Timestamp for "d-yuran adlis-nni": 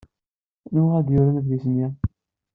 1.05-1.87